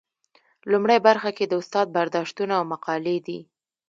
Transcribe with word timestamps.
لومړۍ 0.71 0.99
برخه 1.07 1.31
کې 1.37 1.45
د 1.47 1.53
استاد 1.61 1.87
برداشتونه 1.97 2.53
او 2.59 2.63
مقالې 2.73 3.17
دي. 3.27 3.39